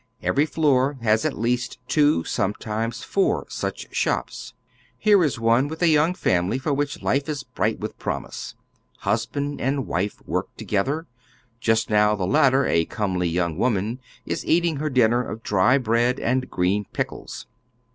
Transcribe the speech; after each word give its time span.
Every 0.23 0.47
floor 0.47 0.97
lias 0.99 1.25
at 1.25 1.37
least 1.37 1.77
two, 1.87 2.23
some 2.23 2.55
times 2.55 3.03
four, 3.03 3.45
such 3.49 3.85
shops. 3.95 4.55
Here 4.97 5.23
is 5.23 5.39
one 5.39 5.67
with 5.67 5.83
a 5.83 5.87
young 5.89 6.15
family 6.15 6.57
for 6.57 6.73
which 6.73 7.03
life 7.03 7.29
is 7.29 7.43
bright 7.43 7.77
with 7.79 7.99
promise. 7.99 8.55
Ilnsband 9.03 9.57
and 9.61 9.85
wife 9.85 10.19
work 10.25 10.57
together; 10.57 11.05
just 11.59 11.91
now 11.91 12.15
tlie 12.15 12.29
latter, 12.33 12.65
a 12.65 12.85
comely 12.85 13.29
young 13.29 13.59
wom 13.59 13.77
an, 13.77 13.99
is 14.25 14.43
eating 14.43 14.77
her 14.77 14.89
dinner 14.89 15.21
of 15.21 15.43
dry 15.43 15.77
bread 15.77 16.19
and 16.19 16.49
green 16.49 16.85
pickles. 16.93 17.45